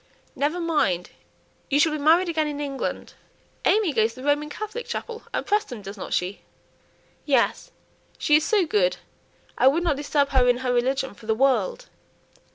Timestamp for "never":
0.35-0.59